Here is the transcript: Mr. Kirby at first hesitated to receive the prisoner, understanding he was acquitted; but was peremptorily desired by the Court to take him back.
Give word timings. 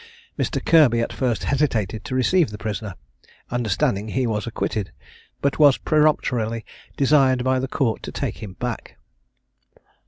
Mr. 0.35 0.65
Kirby 0.65 0.99
at 0.99 1.13
first 1.13 1.43
hesitated 1.43 2.03
to 2.03 2.15
receive 2.15 2.49
the 2.49 2.57
prisoner, 2.57 2.95
understanding 3.51 4.07
he 4.07 4.25
was 4.25 4.47
acquitted; 4.47 4.91
but 5.43 5.59
was 5.59 5.77
peremptorily 5.77 6.65
desired 6.97 7.43
by 7.43 7.59
the 7.59 7.67
Court 7.67 8.01
to 8.01 8.11
take 8.11 8.41
him 8.41 8.53
back. 8.53 8.97